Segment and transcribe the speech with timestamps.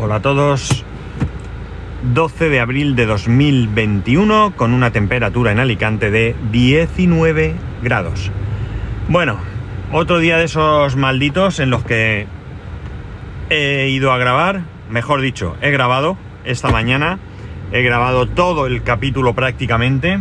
[0.00, 0.84] Hola a todos.
[2.14, 8.30] 12 de abril de 2021 con una temperatura en Alicante de 19 grados.
[9.08, 9.38] Bueno,
[9.90, 12.28] otro día de esos malditos en los que
[13.50, 17.18] he ido a grabar, mejor dicho, he grabado esta mañana,
[17.72, 20.20] he grabado todo el capítulo prácticamente.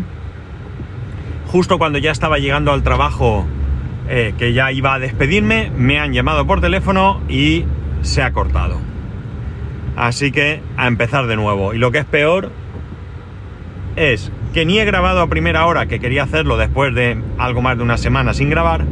[1.45, 3.45] Justo cuando ya estaba llegando al trabajo
[4.09, 7.65] eh, que ya iba a despedirme, me han llamado por teléfono y
[8.01, 8.86] se ha cortado.
[9.97, 11.73] Así que a empezar de nuevo.
[11.73, 12.51] Y lo que es peor
[13.95, 17.77] es que ni he grabado a primera hora, que quería hacerlo después de algo más
[17.77, 18.85] de una semana sin grabar.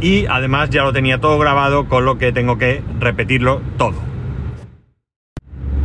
[0.00, 3.94] Y además ya lo tenía todo grabado, con lo que tengo que repetirlo todo.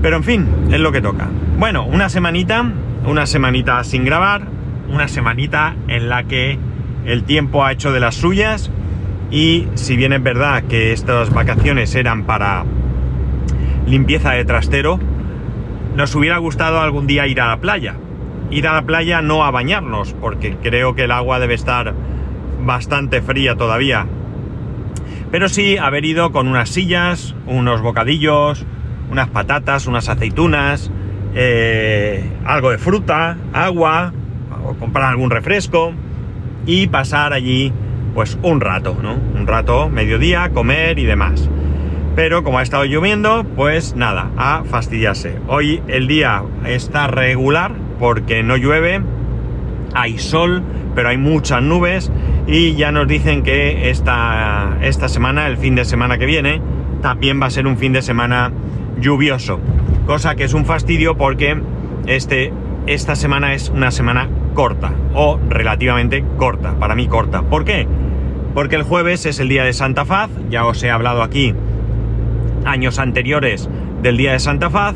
[0.01, 1.29] Pero en fin, es lo que toca.
[1.59, 2.65] Bueno, una semanita,
[3.05, 4.47] una semanita sin grabar,
[4.89, 6.57] una semanita en la que
[7.05, 8.71] el tiempo ha hecho de las suyas
[9.29, 12.65] y si bien es verdad que estas vacaciones eran para
[13.85, 14.99] limpieza de trastero,
[15.95, 17.95] nos hubiera gustado algún día ir a la playa.
[18.49, 21.93] Ir a la playa no a bañarnos, porque creo que el agua debe estar
[22.63, 24.07] bastante fría todavía.
[25.31, 28.65] Pero sí haber ido con unas sillas, unos bocadillos,
[29.09, 30.91] unas patatas, unas aceitunas,
[31.33, 34.13] eh, algo de fruta, agua,
[34.65, 35.93] o comprar algún refresco
[36.65, 37.71] y pasar allí
[38.13, 39.13] pues un rato, ¿no?
[39.13, 41.49] Un rato, mediodía, comer y demás.
[42.15, 45.37] Pero como ha estado lloviendo, pues nada, a fastidiarse.
[45.47, 49.01] Hoy el día está regular porque no llueve,
[49.93, 50.61] hay sol,
[50.93, 52.11] pero hay muchas nubes
[52.47, 56.61] y ya nos dicen que esta, esta semana, el fin de semana que viene,
[57.01, 58.51] también va a ser un fin de semana
[58.99, 59.59] lluvioso.
[60.05, 61.61] Cosa que es un fastidio porque
[62.07, 62.51] este,
[62.87, 67.41] esta semana es una semana corta o relativamente corta, para mí corta.
[67.43, 67.87] ¿Por qué?
[68.53, 71.55] Porque el jueves es el día de Santa Faz, ya os he hablado aquí
[72.65, 73.69] años anteriores
[74.01, 74.95] del día de Santa Faz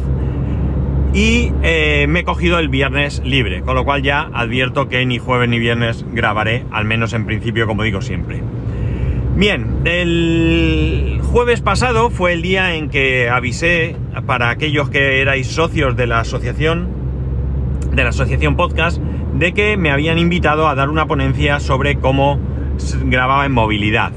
[1.14, 5.18] y eh, me he cogido el viernes libre, con lo cual ya advierto que ni
[5.18, 8.42] jueves ni viernes grabaré, al menos en principio como digo siempre.
[9.38, 15.96] Bien, el jueves pasado fue el día en que avisé para aquellos que erais socios
[15.96, 16.90] de la asociación,
[17.92, 19.02] de la asociación podcast,
[19.34, 22.40] de que me habían invitado a dar una ponencia sobre cómo
[23.06, 24.12] grababa en movilidad.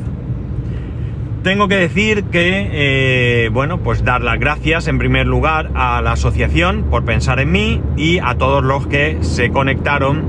[1.48, 6.12] Tengo que decir que, eh, bueno, pues dar las gracias en primer lugar a la
[6.12, 10.26] asociación por pensar en mí y a todos los que se conectaron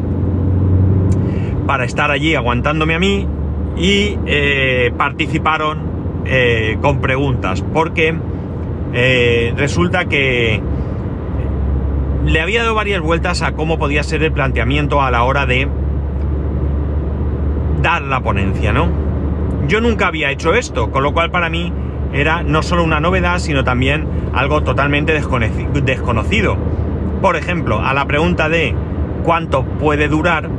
[1.67, 3.27] para estar allí aguantándome a mí
[3.75, 8.15] y eh, participaron eh, con preguntas, porque
[9.57, 10.61] resulta que
[12.23, 15.67] le había dado varias vueltas a cómo podía ser el planteamiento a la hora de
[17.81, 19.08] dar la ponencia, ¿no?
[19.69, 21.71] Yo nunca había hecho esto, con lo cual para mí
[22.11, 26.57] era no solo una novedad, sino también algo totalmente desconocido.
[27.21, 28.73] Por ejemplo, a la pregunta de
[29.23, 30.49] cuánto puede durar,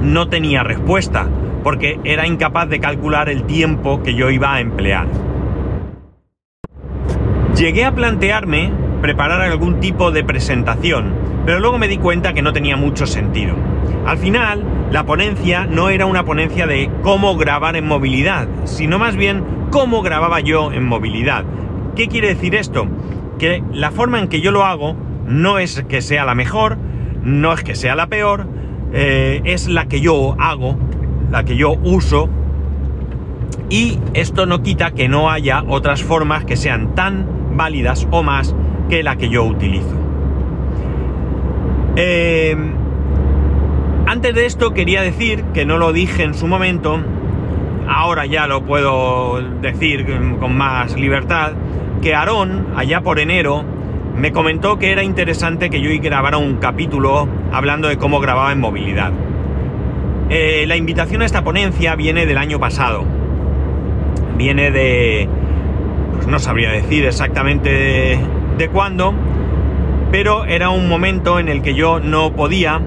[0.00, 1.26] no tenía respuesta,
[1.64, 5.08] porque era incapaz de calcular el tiempo que yo iba a emplear.
[7.56, 11.12] Llegué a plantearme preparar algún tipo de presentación,
[11.44, 13.56] pero luego me di cuenta que no tenía mucho sentido.
[14.06, 19.16] Al final, la ponencia no era una ponencia de cómo grabar en movilidad, sino más
[19.16, 21.44] bien cómo grababa yo en movilidad.
[21.96, 22.86] ¿Qué quiere decir esto?
[23.38, 26.78] Que la forma en que yo lo hago no es que sea la mejor,
[27.22, 28.46] no es que sea la peor,
[28.92, 30.76] eh, es la que yo hago,
[31.30, 32.28] la que yo uso,
[33.70, 38.54] y esto no quita que no haya otras formas que sean tan válidas o más
[38.90, 39.96] que la que yo utilizo.
[41.96, 42.56] Eh,
[44.12, 47.00] antes de esto quería decir, que no lo dije en su momento,
[47.88, 50.04] ahora ya lo puedo decir
[50.38, 51.52] con más libertad,
[52.02, 53.64] que Aarón, allá por enero,
[54.14, 58.60] me comentó que era interesante que yo grabara un capítulo hablando de cómo grababa en
[58.60, 59.12] movilidad.
[60.28, 63.06] Eh, la invitación a esta ponencia viene del año pasado.
[64.36, 65.26] Viene de...
[66.16, 68.20] Pues no sabría decir exactamente
[68.58, 69.14] de cuándo,
[70.10, 72.82] pero era un momento en el que yo no podía,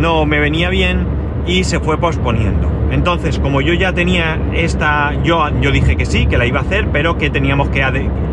[0.00, 1.06] no me venía bien
[1.46, 2.68] y se fue posponiendo.
[2.90, 6.62] Entonces, como yo ya tenía esta, yo, yo dije que sí, que la iba a
[6.62, 7.82] hacer, pero que teníamos que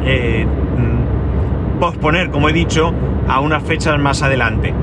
[0.05, 2.93] eh, mm, posponer, como he dicho,
[3.27, 4.73] a unas fechas más adelante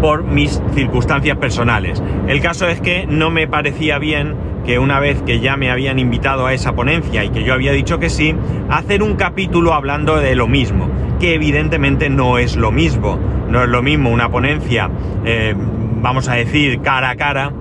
[0.00, 2.02] por mis circunstancias personales.
[2.28, 4.34] El caso es que no me parecía bien
[4.64, 7.72] que una vez que ya me habían invitado a esa ponencia y que yo había
[7.72, 8.34] dicho que sí,
[8.70, 10.88] hacer un capítulo hablando de lo mismo,
[11.20, 13.18] que evidentemente no es lo mismo,
[13.54, 14.90] no es lo mismo una ponencia,
[15.24, 15.54] eh,
[16.02, 17.52] vamos a decir, cara a cara,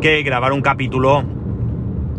[0.00, 1.22] que grabar un capítulo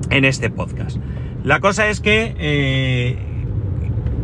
[0.10, 0.95] en este podcast.
[1.44, 3.18] La cosa es que, eh,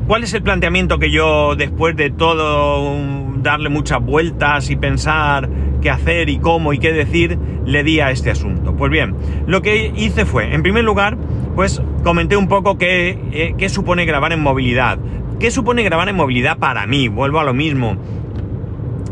[0.07, 2.95] ¿Cuál es el planteamiento que yo, después de todo
[3.37, 5.49] darle muchas vueltas y pensar
[5.81, 8.75] qué hacer y cómo y qué decir, le di a este asunto?
[8.75, 9.15] Pues bien,
[9.47, 11.17] lo que hice fue, en primer lugar,
[11.55, 14.99] pues comenté un poco qué, eh, qué supone grabar en movilidad.
[15.39, 17.07] ¿Qué supone grabar en movilidad para mí?
[17.07, 17.97] Vuelvo a lo mismo.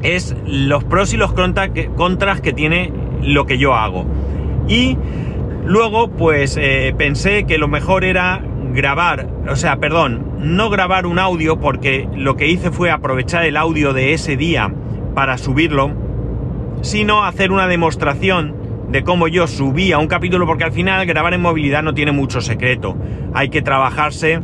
[0.03, 2.91] Es los pros y los contras que tiene
[3.21, 4.05] lo que yo hago.
[4.67, 4.97] Y
[5.65, 8.41] luego, pues eh, pensé que lo mejor era
[8.73, 13.55] grabar, o sea, perdón, no grabar un audio porque lo que hice fue aprovechar el
[13.55, 14.73] audio de ese día
[15.13, 15.91] para subirlo,
[16.81, 18.55] sino hacer una demostración
[18.89, 22.41] de cómo yo subía un capítulo porque al final grabar en movilidad no tiene mucho
[22.41, 22.95] secreto.
[23.33, 24.41] Hay que trabajarse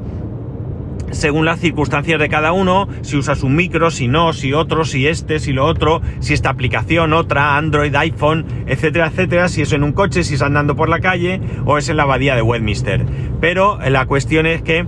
[1.12, 5.08] según las circunstancias de cada uno, si usas un micro, si no, si otro, si
[5.08, 9.84] este, si lo otro, si esta aplicación, otra, Android, iPhone, etcétera, etcétera, si es en
[9.84, 13.06] un coche, si es andando por la calle o es en la abadía de Westminster.
[13.40, 14.86] Pero la cuestión es que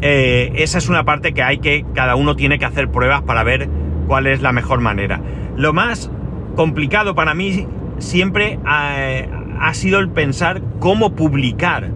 [0.00, 3.42] eh, esa es una parte que hay que, cada uno tiene que hacer pruebas para
[3.42, 3.68] ver
[4.06, 5.20] cuál es la mejor manera.
[5.56, 6.10] Lo más
[6.56, 7.66] complicado para mí
[7.98, 9.28] siempre eh,
[9.60, 11.90] ha sido el pensar cómo publicar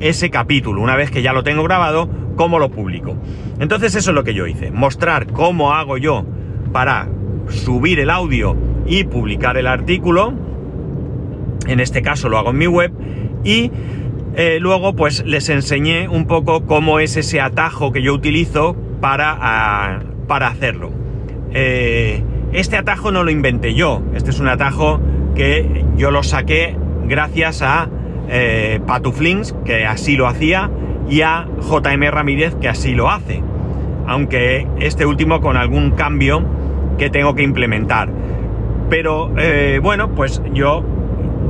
[0.00, 0.82] ese capítulo.
[0.82, 3.16] Una vez que ya lo tengo grabado, cómo lo publico.
[3.60, 6.24] Entonces eso es lo que yo hice, mostrar cómo hago yo
[6.72, 7.08] para
[7.48, 8.56] subir el audio
[8.86, 10.34] y publicar el artículo.
[11.66, 12.92] En este caso lo hago en mi web
[13.44, 13.70] y
[14.36, 19.36] eh, luego pues les enseñé un poco cómo es ese atajo que yo utilizo para,
[19.40, 20.90] ah, para hacerlo.
[21.52, 25.00] Eh, este atajo no lo inventé yo, este es un atajo
[25.34, 26.76] que yo lo saqué
[27.06, 27.88] gracias a
[28.28, 30.70] eh, Patuflings, que así lo hacía,
[31.08, 33.42] y a JM Ramírez, que así lo hace.
[34.06, 36.44] Aunque este último con algún cambio
[36.98, 38.10] que tengo que implementar.
[38.90, 40.84] Pero eh, bueno, pues yo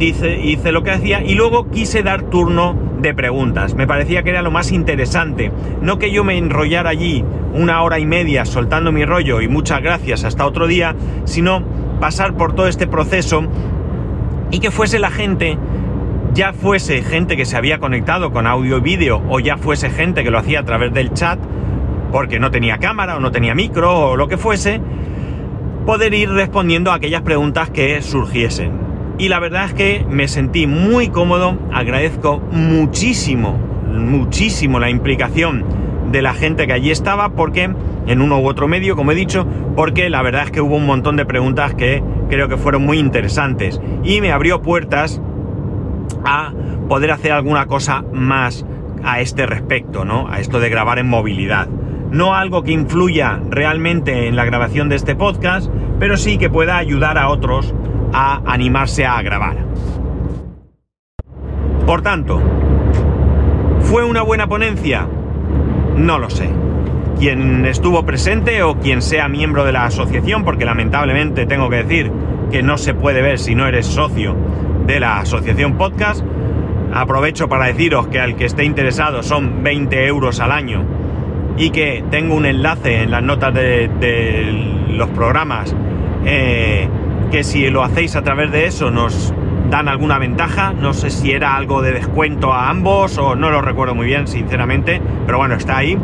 [0.00, 3.74] hice lo que hacía y luego quise dar turno de preguntas.
[3.74, 5.52] Me parecía que era lo más interesante.
[5.80, 7.24] No que yo me enrollara allí
[7.54, 11.62] una hora y media soltando mi rollo y muchas gracias hasta otro día, sino
[12.00, 13.44] pasar por todo este proceso
[14.50, 15.58] y que fuese la gente
[16.34, 20.24] ya fuese gente que se había conectado con audio y vídeo o ya fuese gente
[20.24, 21.38] que lo hacía a través del chat
[22.10, 24.80] porque no tenía cámara o no tenía micro o lo que fuese,
[25.86, 28.72] poder ir respondiendo a aquellas preguntas que surgiesen.
[29.16, 33.56] Y la verdad es que me sentí muy cómodo, agradezco muchísimo,
[33.88, 35.64] muchísimo la implicación
[36.10, 37.70] de la gente que allí estaba, porque
[38.06, 39.46] en uno u otro medio, como he dicho,
[39.76, 42.98] porque la verdad es que hubo un montón de preguntas que creo que fueron muy
[42.98, 45.20] interesantes y me abrió puertas
[46.24, 46.52] a
[46.88, 48.64] poder hacer alguna cosa más
[49.04, 50.28] a este respecto, ¿no?
[50.28, 51.68] A esto de grabar en movilidad.
[52.10, 56.76] No algo que influya realmente en la grabación de este podcast, pero sí que pueda
[56.76, 57.74] ayudar a otros
[58.12, 59.56] a animarse a grabar.
[61.86, 62.40] Por tanto,
[63.80, 65.06] ¿fue una buena ponencia?
[65.96, 66.48] No lo sé.
[67.18, 72.10] Quien estuvo presente o quien sea miembro de la asociación, porque lamentablemente tengo que decir
[72.50, 74.34] que no se puede ver si no eres socio
[74.86, 76.24] de la asociación podcast.
[76.92, 80.84] Aprovecho para deciros que al que esté interesado son 20 euros al año
[81.56, 83.90] y que tengo un enlace en las notas de,
[84.90, 85.74] los programas
[86.24, 86.88] eh,
[87.30, 89.34] que si lo hacéis a través de eso nos
[89.70, 90.72] dan alguna ventaja.
[90.72, 94.28] No sé si era algo de descuento a ambos o no lo recuerdo muy bien,
[94.28, 95.98] sinceramente, pero bueno, está ahí.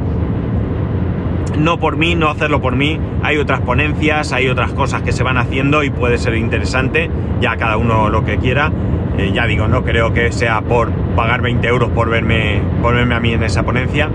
[1.58, 2.98] No por mí, no hacerlo por mí.
[3.22, 7.56] Hay otras ponencias, hay otras cosas que se van haciendo y puede ser interesante, ya
[7.56, 8.72] cada uno lo que quiera.
[9.18, 13.14] Eh, ya digo, no creo que sea por pagar 20 euros por verme, por verme
[13.14, 14.08] a mí en esa ponencia.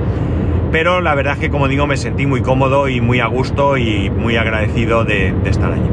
[0.71, 3.77] Pero la verdad es que, como digo, me sentí muy cómodo y muy a gusto
[3.77, 5.89] y muy agradecido de, estar allí.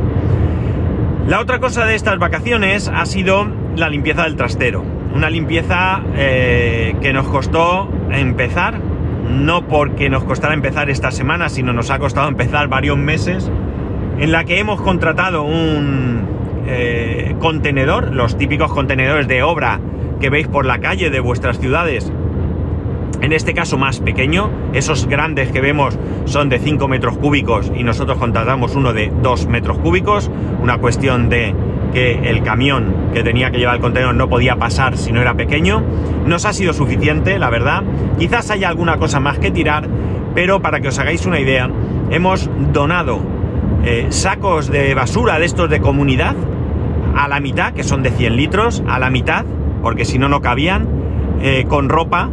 [1.27, 3.47] La otra cosa de estas vacaciones ha sido
[3.77, 4.83] la limpieza del trastero.
[5.15, 8.81] Una limpieza eh, que nos costó empezar
[9.29, 13.51] no porque nos costara empezar esta semana, sino nos ha costado empezar varios meses,
[14.19, 16.23] en la que hemos contratado un
[16.67, 19.81] eh, contenedor, los típicos contenedores de obra
[20.21, 22.13] que veis por la calle de vuestras ciudades,
[23.23, 27.85] en este caso más pequeño, esos grandes que vemos son de 5 metros cúbicos y
[27.85, 30.29] nosotros contratamos uno de 2 metros cúbicos,
[30.61, 31.55] una cuestión de
[31.93, 35.35] que el camión que tenía que llevar el contenedor no podía pasar si no era
[35.35, 35.83] pequeño.
[36.27, 37.83] Nos ha sido suficiente, la verdad.
[38.19, 39.89] Quizás haya alguna cosa más que tirar,
[40.35, 41.71] pero para que os hagáis una idea,
[42.11, 43.21] hemos donado
[43.85, 46.35] eh, sacos de basura de estos de comunidad
[47.17, 49.45] a la mitad, que son de 100 litros, a la mitad,
[49.83, 50.87] porque si no, no cabían,
[51.41, 52.31] eh, con ropa.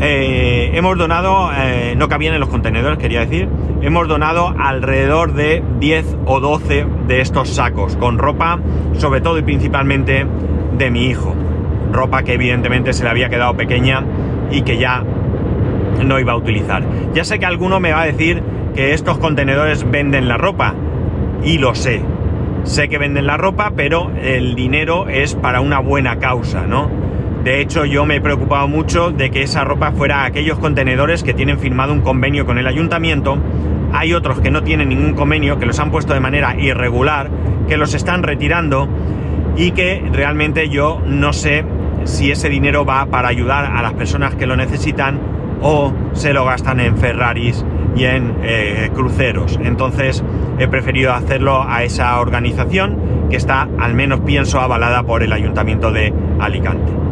[0.00, 1.50] Eh, hemos donado,
[1.96, 3.48] no cabían en los contenedores, quería decir,
[3.80, 8.58] hemos donado alrededor de 10 o 12 de estos sacos con ropa,
[8.98, 10.26] sobre todo y principalmente
[10.76, 11.34] de mi hijo.
[11.92, 14.04] Ropa que evidentemente se le había quedado pequeña
[14.50, 15.02] y que ya
[16.04, 16.82] no iba a utilizar.
[17.14, 18.42] Ya sé que alguno me va a decir
[18.74, 20.74] que estos contenedores venden la ropa,
[21.42, 22.02] y lo sé.
[22.64, 26.90] Sé que venden la ropa, pero el dinero es para una buena causa, ¿no?
[27.46, 31.22] De hecho, yo me he preocupado mucho de que esa ropa fuera a aquellos contenedores
[31.22, 33.38] que tienen firmado un convenio con el ayuntamiento.
[33.92, 37.30] Hay otros que no tienen ningún convenio, que los han puesto de manera irregular,
[37.68, 38.88] que los están retirando
[39.56, 41.64] y que realmente yo no sé
[42.02, 45.20] si ese dinero va para ayudar a las personas que lo necesitan
[45.62, 49.56] o se lo gastan en Ferraris y en eh, cruceros.
[49.62, 50.24] Entonces
[50.58, 55.92] he preferido hacerlo a esa organización que está, al menos pienso, avalada por el ayuntamiento
[55.92, 57.05] de Alicante.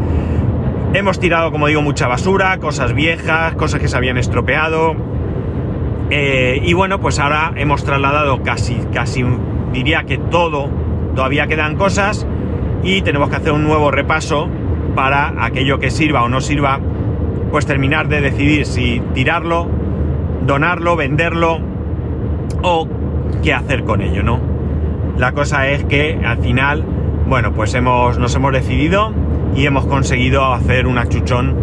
[0.94, 4.94] Hemos tirado, como digo, mucha basura, cosas viejas, cosas que se habían estropeado.
[6.10, 9.24] Eh, y bueno, pues ahora hemos trasladado casi, casi,
[9.72, 10.70] diría que todo,
[11.16, 12.28] todavía quedan cosas
[12.84, 14.48] y tenemos que hacer un nuevo repaso
[14.94, 16.78] para aquello que sirva o no sirva,
[17.50, 19.66] pues terminar de decidir si tirarlo,
[20.46, 21.58] donarlo, venderlo
[22.62, 22.88] o
[23.42, 24.38] qué hacer con ello, ¿no?
[25.18, 26.84] La cosa es que al final,
[27.26, 29.23] bueno, pues hemos, nos hemos decidido
[29.54, 31.54] y hemos conseguido hacer un achuchón,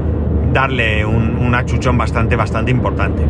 [0.53, 3.23] darle un, achuchón bastante, bastante importante.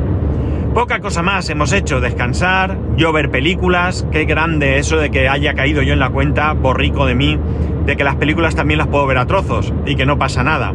[0.74, 5.53] Poca cosa más hemos hecho, descansar, yo ver películas, qué grande eso de que haya
[5.53, 7.38] caído yo en la cuenta, borrico de mí,
[7.86, 10.74] de que las películas también las puedo ver a trozos y que no pasa nada.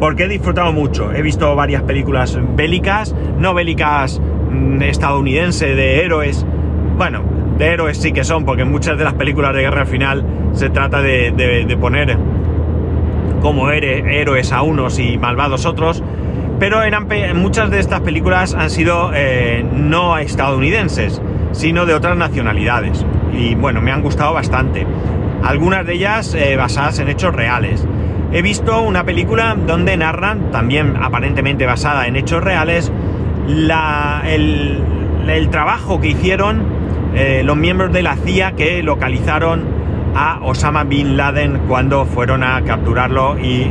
[0.00, 6.46] Porque he disfrutado mucho, he visto varias películas bélicas, no bélicas mm, estadounidenses de héroes,
[6.96, 7.22] bueno,
[7.58, 10.70] de héroes sí que son, porque muchas de las películas de guerra al final se
[10.70, 12.16] trata de, poner
[13.46, 16.02] como héroes a unos y malvados otros,
[16.58, 21.22] pero eran muchas de estas películas han sido eh, no estadounidenses,
[21.52, 23.06] sino de otras nacionalidades.
[23.32, 24.84] Y bueno, me han gustado bastante.
[25.44, 27.86] Algunas de ellas eh, basadas en hechos reales.
[28.32, 32.90] He visto una película donde narran, también aparentemente basada en hechos reales,
[34.26, 34.82] el,
[35.52, 36.64] trabajo que hicieron
[37.14, 39.75] eh, los miembros de la CIA que localizaron
[40.16, 43.70] a Osama Bin Laden cuando fueron a capturarlo y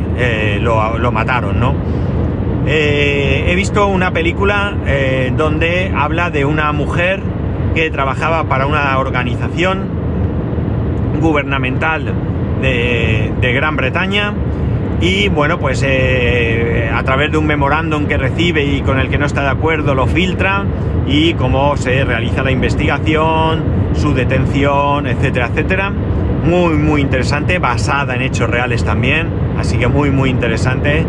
[0.62, 1.60] lo, lo, mataron.
[2.68, 7.22] Eh, he visto una película eh, donde habla de una mujer
[7.76, 9.84] que trabajaba para una organización
[11.22, 12.12] gubernamental
[12.62, 14.34] de, Gran Bretaña
[15.00, 19.20] y bueno pues eh, a través de un memorándum que recibe y con el que
[19.20, 20.66] no está de acuerdo lo filtra
[21.06, 25.94] y cómo se realiza la investigación, su detención, etcétera, etcétera.
[26.46, 31.04] Muy muy interesante, basada en hechos reales también, así que muy muy interesante.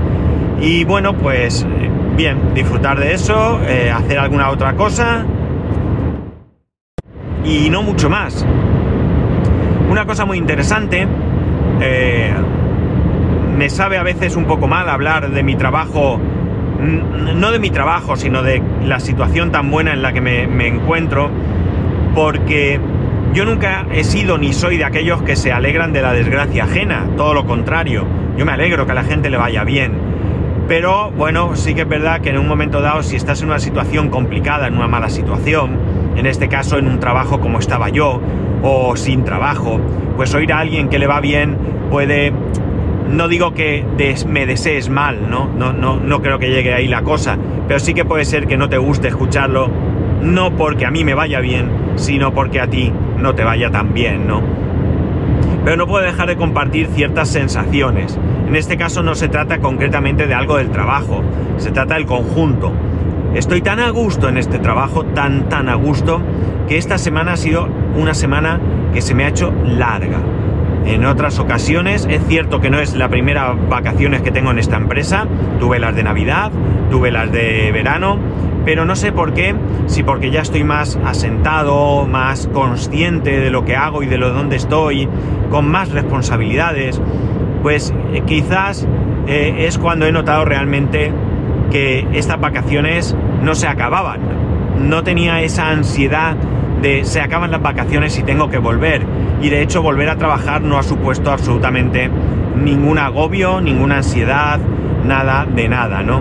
[0.63, 1.67] Y bueno, pues
[2.17, 5.27] bien, disfrutar de eso, eh, hacer alguna otra cosa
[7.45, 8.47] y no mucho más.
[9.91, 11.07] Una cosa muy interesante,
[11.83, 12.33] eh,
[13.59, 16.19] me sabe a veces un poco mal hablar de mi trabajo,
[16.81, 21.29] no de mi trabajo, sino de la situación tan buena en la que me encuentro,
[22.15, 22.81] porque
[23.37, 27.07] yo nunca he sido ni soy de aquellos que se alegran de la desgracia ajena,
[27.19, 28.07] todo lo contrario,
[28.39, 29.93] yo me alegro que a la gente le vaya bien
[30.67, 33.61] pero bueno, sí que es verdad que en un momento dado, si estás en una
[33.61, 35.79] situación complicada, en una mala situación,
[36.17, 38.21] en este caso en un trabajo como estaba yo,
[38.63, 39.79] o sin trabajo,
[40.17, 41.57] pues oír a alguien que le va bien
[41.91, 42.33] puede,
[43.09, 43.85] no digo que
[44.27, 45.49] me desees mal, ¿no?
[45.57, 47.39] No, no, no creo que llegue ahí la cosa,
[47.69, 49.71] pero sí que puede ser que no te guste escucharlo,
[50.23, 53.93] no porque a mí me vaya bien, sino porque a ti no te vaya tan
[53.95, 54.43] bien, ¿no?
[55.65, 58.19] Pero no puedo dejar de compartir ciertas sensaciones.
[58.47, 61.23] En este caso no se trata concretamente de algo del trabajo,
[61.57, 62.73] se trata del conjunto.
[63.35, 66.21] Estoy tan a gusto en este trabajo, tan, tan a gusto,
[66.69, 68.61] que esta semana ha sido una semana
[68.95, 70.21] que se me ha hecho larga.
[70.87, 74.77] En otras ocasiones, es cierto que no es la primera vacaciones que tengo en esta
[74.77, 75.27] empresa,
[75.59, 76.53] tuve las de Navidad,
[76.91, 78.19] tuve las de verano,
[78.67, 79.55] pero no sé por qué,
[79.87, 84.31] si porque ya estoy más asentado, más consciente de lo que hago y de lo
[84.31, 85.09] dónde estoy,
[85.53, 87.01] con más responsabilidades,
[87.63, 88.85] pues eh, quizás
[89.29, 91.13] eh, es cuando he notado realmente
[91.71, 94.19] que estas vacaciones no se acababan.
[94.81, 96.35] No tenía esa ansiedad
[96.83, 99.03] de se acaban las vacaciones y tengo que volver.
[99.43, 102.11] Y de hecho volver a trabajar no ha supuesto absolutamente
[102.61, 104.59] ningún agobio, ninguna ansiedad,
[105.05, 106.21] nada de nada, ¿no?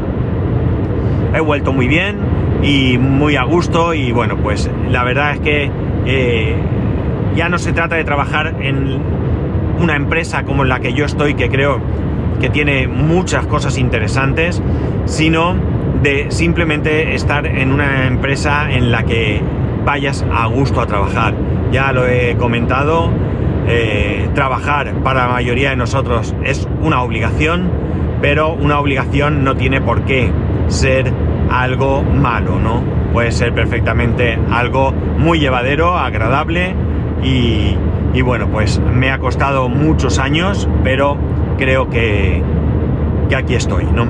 [1.33, 2.34] He vuelto muy bien
[2.65, 5.71] y muy a gusto y bueno, pues la verdad es que
[6.07, 6.55] eh,
[7.35, 8.99] ya no se trata de trabajar en
[9.79, 11.79] una empresa como la que yo estoy, que creo
[12.39, 14.61] que tiene muchas cosas interesantes,
[15.05, 15.55] sino
[16.01, 19.41] de simplemente estar en una empresa en la que
[19.85, 21.35] vayas a gusto a trabajar.
[21.71, 23.11] Ya lo he comentado,
[23.67, 27.69] eh, trabajar para la mayoría de nosotros es una obligación,
[28.21, 30.31] pero una obligación no tiene por qué
[30.67, 31.13] ser
[31.61, 32.81] algo malo, ¿no?
[33.13, 36.73] Puede ser perfectamente algo muy llevadero, agradable
[37.23, 37.75] y,
[38.13, 41.17] y bueno, pues me ha costado muchos años, pero
[41.57, 42.41] creo que,
[43.29, 44.05] que aquí estoy, ¿no?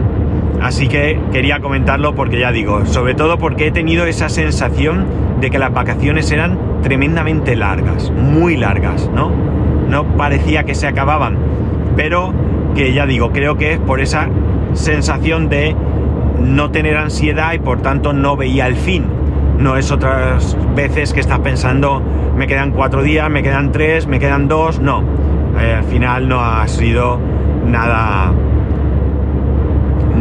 [0.62, 5.06] Así que quería comentarlo porque ya digo, sobre todo porque he tenido esa sensación
[5.40, 9.32] de que las vacaciones eran tremendamente largas, muy largas, ¿no?
[9.88, 11.38] No parecía que se acababan,
[11.96, 12.34] pero
[12.74, 14.30] que ya digo, creo que es por esa
[14.74, 15.76] sensación de
[16.46, 19.06] no tener ansiedad y por tanto no veía el fin.
[19.58, 22.02] No es otras veces que estás pensando,
[22.36, 25.04] me quedan cuatro días, me quedan tres, me quedan dos, no.
[25.60, 27.20] Eh, al final no ha sido
[27.66, 28.34] nada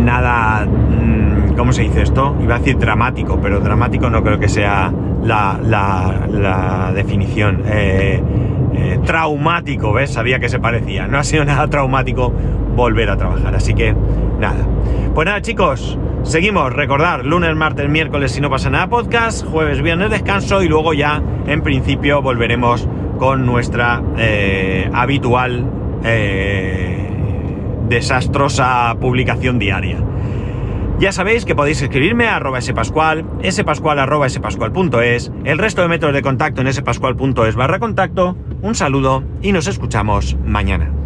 [0.05, 2.37] nada, mm, ¿cómo se dice esto?
[2.41, 7.63] Iba a decir dramático, pero dramático no creo que sea la, la, definición.
[7.67, 8.23] Eh,
[8.75, 10.11] eh, traumático, ¿ves?
[10.13, 11.07] Sabía que se parecía.
[11.07, 12.33] No ha sido nada traumático
[12.77, 13.95] volver a trabajar, así que
[14.39, 14.67] nada.
[15.15, 16.73] Pues nada, chicos, seguimos.
[16.73, 19.47] Recordar, lunes, martes, miércoles, si no pasa nada, podcast.
[19.47, 22.89] Jueves, viernes, descanso y luego ya, en principio, volveremos
[23.19, 25.71] con nuestra eh, habitual
[27.89, 29.99] desastrosa publicación diaria.
[30.99, 36.15] Ya sabéis que podéis escribirme a arroba spascual, spascual arroba spascual.es, el resto de métodos
[36.15, 38.37] de contacto en spascual.es barra contacto.
[38.63, 41.04] Un saludo y nos escuchamos mañana.